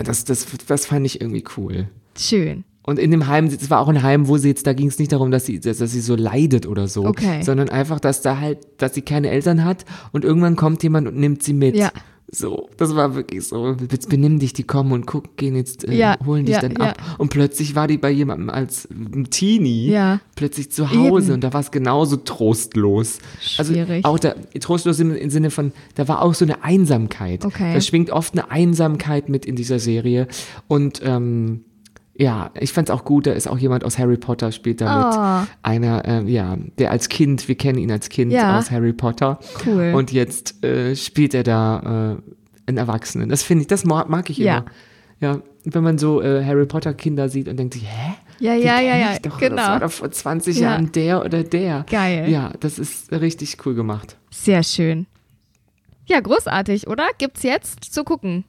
[0.04, 1.88] das, das, das fand ich irgendwie cool.
[2.16, 2.64] Schön.
[2.84, 4.98] Und in dem Heim, es war auch ein Heim, wo sie jetzt, da ging es
[4.98, 7.42] nicht darum, dass sie, dass, dass sie so leidet oder so, Okay.
[7.42, 11.16] sondern einfach, dass da halt, dass sie keine Eltern hat und irgendwann kommt jemand und
[11.16, 11.76] nimmt sie mit.
[11.76, 11.92] Ja.
[12.34, 15.94] So, das war wirklich so, jetzt benimm dich, die kommen und guck, gehen jetzt, äh,
[15.94, 16.90] Ja, holen dich ja, dann ja.
[16.92, 17.16] ab.
[17.18, 18.88] Und plötzlich war die bei jemandem als
[19.28, 20.20] Teenie Ja.
[20.34, 21.34] plötzlich zu Hause Eben.
[21.34, 23.18] und da war es genauso trostlos.
[23.38, 24.04] Schwierig.
[24.06, 27.44] Also auch da, trostlos im, im Sinne von, da war auch so eine Einsamkeit.
[27.44, 27.74] Okay.
[27.74, 30.26] Da schwingt oft eine Einsamkeit mit in dieser Serie.
[30.68, 31.64] Und ähm,
[32.14, 35.16] ja, ich fand's auch gut, da ist auch jemand aus Harry Potter spielt damit.
[35.18, 35.46] Oh.
[35.62, 38.58] Einer, ähm, ja, der als Kind, wir kennen ihn als Kind Ja.
[38.58, 39.38] aus Harry Potter.
[39.64, 39.92] Cool.
[39.94, 43.28] Und jetzt äh, spielt er da äh, einen Erwachsenen.
[43.28, 44.58] Das finde ich, das mag, ich Ja.
[44.58, 44.64] immer.
[45.20, 48.14] Ja, wenn man so äh, Harry Potter Kinder sieht und denkt sich, hä?
[48.40, 49.54] Ja, ja, ja, ja, Doch, genau.
[49.56, 50.70] Das war doch vor 20 Ja.
[50.72, 51.86] Jahren der oder der.
[51.88, 52.28] Geil.
[52.28, 54.16] Ja, das ist richtig cool gemacht.
[54.32, 55.06] Sehr schön.
[56.06, 57.04] Ja, großartig, oder?
[57.18, 58.44] Gibt's jetzt zu gucken.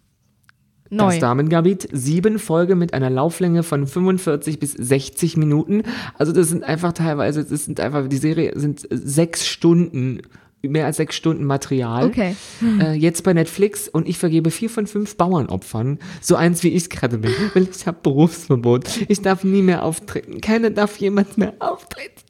[0.95, 1.11] Neu.
[1.11, 5.83] Das Damengambit, sieben Folgen mit einer Lauflänge von 45 bis 60 Minuten.
[6.17, 10.21] Also das sind einfach teilweise, das sind einfach, die Serie sind sechs Stunden,
[10.61, 12.05] mehr als sechs Stunden Material.
[12.05, 12.35] Okay.
[12.79, 15.99] Äh, jetzt bei Netflix und ich vergebe vier von fünf Bauernopfern.
[16.21, 17.33] So eins wie ich gerade bin.
[17.53, 19.01] Weil ich habe Berufsverbot.
[19.09, 20.41] Ich darf nie mehr auftreten.
[20.41, 22.23] Keiner darf jemand mehr auftreten.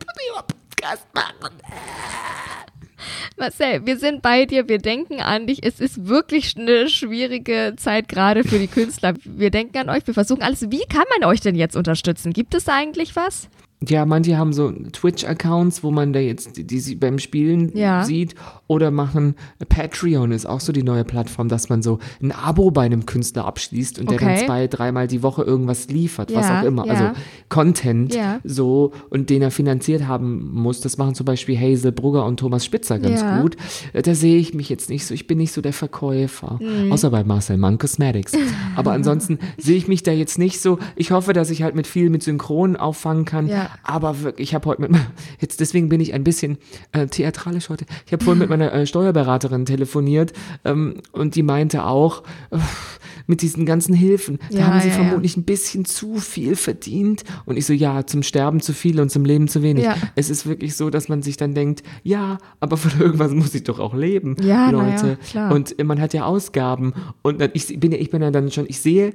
[0.83, 1.53] Podcast machen.
[3.37, 5.65] Marcel, wir sind bei dir, wir denken an dich.
[5.65, 9.13] Es ist wirklich eine schwierige Zeit gerade für die Künstler.
[9.23, 10.69] Wir denken an euch, wir versuchen alles.
[10.69, 12.31] Wie kann man euch denn jetzt unterstützen?
[12.31, 13.49] Gibt es eigentlich was?
[13.87, 18.03] Ja, manche haben so Twitch-Accounts, wo man da jetzt die, die beim Spielen Ja.
[18.03, 18.35] sieht
[18.67, 19.35] oder machen
[19.69, 23.45] Patreon ist auch so die neue Plattform, dass man so ein Abo bei einem Künstler
[23.45, 24.37] abschließt und der Okay.
[24.37, 26.93] dann zwei, dreimal die Woche irgendwas liefert, was Ja, auch immer, ja.
[26.93, 27.19] also
[27.49, 30.81] Content so und den er finanziert haben muss.
[30.81, 33.55] Das machen zum Beispiel Hazel Brugger und Thomas Spitzer ganz gut.
[33.93, 36.91] Da sehe ich mich jetzt nicht so, ich bin nicht so der Verkäufer, Mhm.
[36.91, 38.33] außer bei Marcel Mann Cosmetics.
[38.75, 40.79] Aber ansonsten sehe ich mich da jetzt nicht so.
[40.95, 43.47] Ich hoffe, dass ich halt mit viel mit Synchron auffangen kann.
[43.73, 43.79] Ja.
[43.83, 46.57] Aber wirklich, ich habe heute mit meiner- jetzt deswegen bin ich ein bisschen
[46.91, 47.85] äh, theatralisch heute.
[48.05, 50.33] Ich habe vorhin mit meiner äh, Steuerberaterin telefoniert
[50.65, 52.57] ähm, und die meinte auch äh,
[53.27, 55.03] mit diesen ganzen Hilfen, da Ja, haben sie ja, ja.
[55.03, 59.09] vermutlich ein bisschen zu viel verdient und ich so ja, zum Sterben zu viel und
[59.09, 59.85] zum Leben zu wenig.
[59.85, 59.95] Ja.
[60.15, 63.63] Es ist wirklich so, dass man sich dann denkt, ja, aber von irgendwas muss ich
[63.63, 65.07] doch auch leben, Ja, Leute.
[65.07, 65.53] ja, klar.
[65.53, 68.51] Und äh, man hat ja Ausgaben und dann, ich bin ja ich bin ja dann
[68.51, 69.13] schon, ich sehe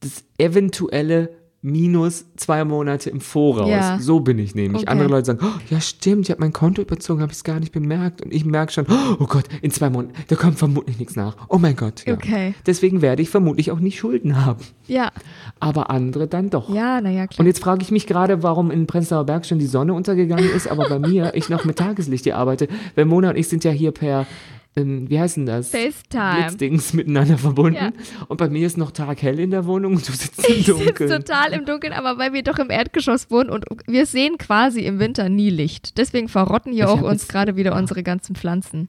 [0.00, 1.30] das eventuelle
[1.62, 3.68] Minus zwei Monate im Voraus.
[3.68, 3.98] Ja.
[4.00, 4.82] So bin ich nämlich.
[4.82, 4.90] Okay.
[4.90, 7.60] Andere Leute sagen, oh, ja stimmt, ich habe mein Konto überzogen, habe ich es gar
[7.60, 8.22] nicht bemerkt.
[8.22, 8.86] Und ich merke schon,
[9.20, 11.36] oh Gott, in zwei Monaten, da kommt vermutlich nichts nach.
[11.50, 12.06] Oh mein Gott.
[12.06, 12.14] Ja.
[12.14, 12.54] Okay.
[12.64, 14.64] Deswegen werde ich vermutlich auch nicht Schulden haben.
[14.86, 15.12] Ja,
[15.60, 16.72] Aber andere dann doch.
[16.74, 17.40] ja, naja, klar.
[17.40, 20.66] Und jetzt frage ich mich gerade, warum in Prenzlauer Berg schon die Sonne untergegangen ist,
[20.66, 22.68] aber bei mir, ich noch mit Tageslicht hier arbeite.
[22.94, 24.26] Weil Mona und ich sind ja hier per,
[24.76, 25.70] ähm, wie heißt denn das?
[25.70, 26.44] FaceTime.
[26.46, 27.74] Blitzdings miteinander verbunden.
[27.74, 27.90] Ja.
[28.28, 30.84] Und bei mir ist noch taghell in der Wohnung und du sitzt im Ich sitze
[30.84, 31.10] Dunkeln.
[31.10, 34.98] total im Dunkeln, aber weil wir doch im Erdgeschoss wohnen und wir sehen quasi im
[35.00, 35.98] Winter nie Licht.
[35.98, 38.88] Deswegen verrotten hier Ich auch uns gerade wieder unsere ganzen Pflanzen.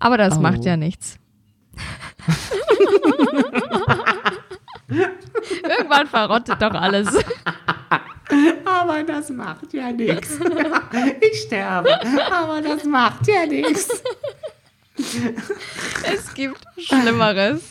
[0.00, 0.40] Aber das Oh.
[0.40, 1.18] macht ja nichts.
[5.62, 7.08] Irgendwann verrottet doch alles.
[8.64, 10.38] Aber das macht ja nichts.
[11.20, 11.98] Ich sterbe,
[12.30, 14.02] aber das macht ja nichts.
[16.12, 17.62] Es gibt Schlimmeres.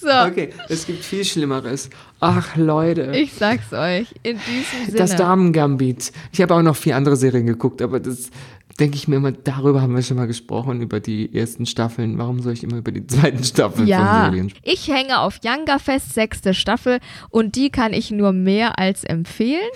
[0.00, 1.88] So, Okay, es gibt viel Schlimmeres.
[2.20, 3.12] Ach, Leute.
[3.14, 4.14] ich sag's euch.
[4.22, 4.98] In diesem Sinne.
[4.98, 6.12] Das Damen-Gambit.
[6.32, 8.30] Ich habe auch noch vier andere Serien geguckt, aber das
[8.78, 12.18] denke ich mir immer, darüber haben wir schon mal gesprochen, über die ersten Staffeln.
[12.18, 14.66] Warum soll ich immer über die zweiten Staffeln von Ja, Serien sprechen?
[14.72, 16.98] ich hänge auf Younger Fest, sechste Staffel
[17.30, 19.68] und die kann ich nur mehr als empfehlen,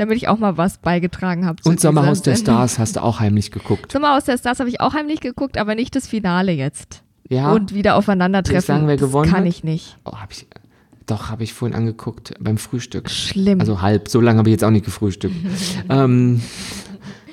[0.00, 1.60] damit ich auch mal was beigetragen habe.
[1.64, 2.34] Und Sommerhaus der.
[2.34, 3.92] Stars hast du auch heimlich geguckt.
[3.92, 7.02] Sommerhaus der Stars habe ich auch heimlich geguckt, aber nicht das Finale jetzt.
[7.28, 7.52] Ja.
[7.52, 8.62] Und wieder aufeinandertreffen.
[8.62, 9.48] Sagen, wer das gewonnen kann hat?
[9.48, 9.98] ich nicht.
[10.06, 10.46] Oh, hab ich,
[11.04, 13.10] doch, habe ich vorhin angeguckt beim Frühstück.
[13.10, 13.60] Schlimm.
[13.60, 15.36] Also halb, so lange habe ich jetzt auch nicht gefrühstückt.
[15.90, 16.40] ähm,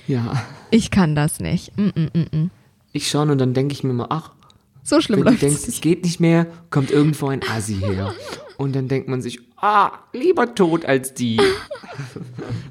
[0.06, 1.77] ja, Ich kann das nicht.
[1.77, 2.49] Mm -mm -mm -mm.
[2.91, 4.32] ich schon und dann denke ich mir mal, ach,
[4.84, 8.13] So schlimm wenn du denkst, es geht nicht mehr, kommt irgendwo ein Assi her.
[8.58, 11.39] Und dann denkt man sich, ah, lieber tot als die.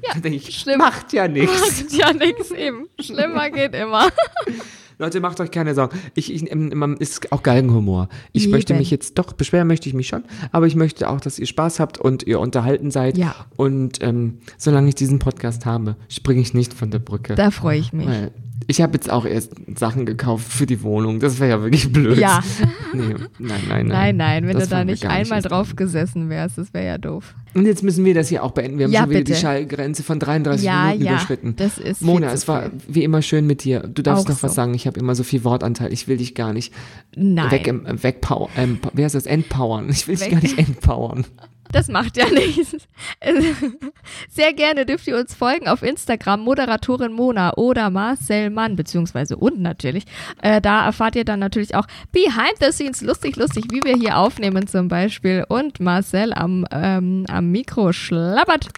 [0.01, 1.59] Ja, ich, macht ja nichts.
[1.59, 2.87] Macht ja nichts eben.
[2.97, 4.07] Schlimmer geht immer.
[4.99, 5.97] Leute, macht euch keine Sorgen.
[6.15, 8.09] Ich, ich, ähm, man ist auch Galgenhumor.
[8.31, 8.51] Ich Eben.
[8.53, 11.45] möchte mich jetzt, doch, beschweren möchte ich mich schon, aber ich möchte auch, dass ihr
[11.45, 13.17] Spaß habt und ihr unterhalten seid.
[13.17, 13.35] Ja.
[13.57, 17.35] Und ähm, solange ich diesen Podcast habe, springe ich nicht von der Brücke.
[17.35, 18.07] Da freue ich mich.
[18.07, 18.31] Weil
[18.65, 21.19] ich habe jetzt auch erst Sachen gekauft für die Wohnung.
[21.19, 22.17] Das wäre ja wirklich blöd.
[22.17, 22.41] Ja.
[22.93, 23.87] Nee, nein, nein, nein.
[23.87, 27.35] Nein, nein, wenn Das du da nicht einmal drauf gesessen wärst, das wäre ja doof.
[27.57, 28.77] Und jetzt müssen wir das hier auch beenden.
[28.77, 29.33] Wir haben Ja, schon wieder bitte.
[29.33, 31.55] die Schallgrenze von 33 Ja, Minuten ja, überschritten.
[31.57, 32.71] das ist Mona, es war viel.
[32.87, 33.79] wie immer schön mit dir.
[33.79, 34.55] Du darfst Auch noch was so.
[34.55, 34.73] sagen.
[34.75, 35.91] Ich habe immer so viel Wortanteil.
[35.91, 36.71] Ich will dich gar nicht
[37.15, 37.49] Nein.
[37.51, 39.25] weg, ähm, wegpower, ähm, heißt das?
[39.25, 39.89] Entpowern.
[39.89, 41.25] Ich will dich gar nicht entpowern.
[41.71, 42.77] Das macht ja nichts.
[44.29, 49.59] Sehr gerne dürft ihr uns folgen auf Instagram, Moderatorin Mona oder Marcel Mann, beziehungsweise und
[49.59, 50.05] natürlich.
[50.41, 54.17] Äh, da erfahrt ihr dann natürlich auch Behind the Scenes, lustig, lustig, wie wir hier
[54.17, 55.45] aufnehmen zum Beispiel.
[55.47, 58.69] Und Marcel am, ähm, am Mikro schlabbert.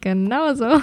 [0.00, 0.66] Genau so.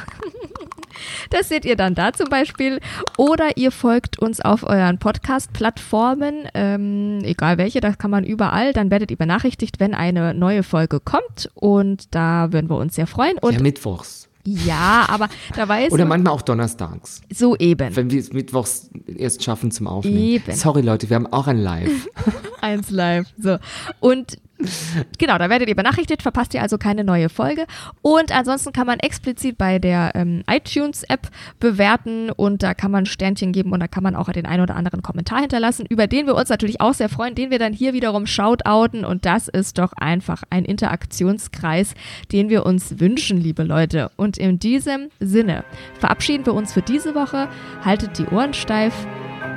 [1.30, 2.80] Das seht ihr dann da zum Beispiel.
[3.18, 8.74] Oder ihr folgt uns auf euren Podcast-Plattformen, ähm, egal welche, das kann man überall.
[8.74, 11.50] Dann werdet ihr benachrichtigt, wenn eine neue Folge kommt.
[11.54, 13.38] Und da würden wir uns sehr freuen.
[13.40, 14.30] Und ja, mittwochs.
[14.46, 17.22] ja, aber da weiß Oder man manchmal auch donnerstags.
[17.30, 17.94] so eben.
[17.96, 20.18] Wenn wir es mittwochs erst schaffen zum Aufnehmen.
[20.18, 20.54] Eben.
[20.54, 22.08] Sorry, Leute, wir haben auch ein Live.
[22.62, 23.28] Eins live.
[23.38, 23.58] So.
[24.00, 24.38] Und
[25.18, 27.66] genau, da werdet ihr benachrichtigt, verpasst ihr also keine neue Folge.
[28.02, 33.52] Und ansonsten kann man explizit bei der ähm, iTunes-App bewerten und da kann man Sternchen
[33.52, 36.36] geben und da kann man auch den ein oder anderen Kommentar hinterlassen, über den wir
[36.36, 39.04] uns natürlich auch sehr freuen, den wir dann hier wiederum shoutouten.
[39.04, 41.94] Und das ist doch einfach ein Interaktionskreis,
[42.32, 44.12] den wir uns wünschen, liebe Leute.
[44.16, 45.66] Und in diesem Sinne
[46.00, 47.50] verabschieden wir uns für diese Woche.
[47.84, 48.94] Haltet die Ohren steif.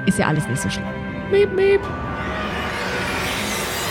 [0.07, 0.87] Ist ja alles nicht so schlimm.
[1.31, 1.81] miep, miep.